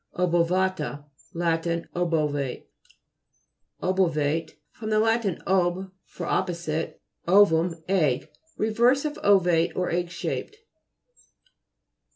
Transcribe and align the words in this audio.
OBOVA'TA 0.17 1.05
Lat. 1.35 1.67
Obovate. 1.95 2.67
OBO'YATE 3.83 4.53
fr. 4.71 4.85
lat. 4.87 5.41
ob, 5.47 5.91
for, 6.05 6.25
opposite, 6.25 6.99
ovum, 7.27 7.83
egg. 7.87 8.27
Reverse 8.57 9.05
of 9.05 9.19
ovate 9.23 9.75
or 9.75 9.91
egg 9.91 10.09
shaped. 10.09 10.57